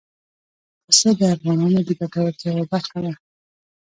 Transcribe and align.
پسه 0.85 1.09
د 1.19 1.21
افغانانو 1.35 1.79
د 1.87 1.89
ګټورتیا 1.99 2.49
یوه 2.53 2.65
برخه 2.71 2.97
ده. 3.05 3.13